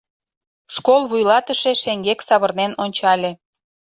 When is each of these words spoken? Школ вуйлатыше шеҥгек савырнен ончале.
Школ 0.75 1.01
вуйлатыше 1.09 1.71
шеҥгек 1.81 2.19
савырнен 2.27 2.71
ончале. 2.83 3.31